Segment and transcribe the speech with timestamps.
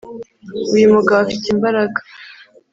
[0.75, 1.99] uyumugabo afite imbaraga